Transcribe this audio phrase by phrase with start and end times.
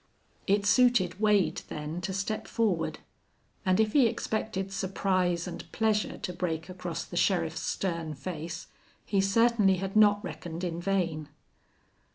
[0.47, 2.97] It suited Wade, then, to step forward;
[3.63, 8.65] and if he expected surprise and pleasure to break across the sheriff's stern face
[9.05, 11.29] he certainly had not reckoned in vain.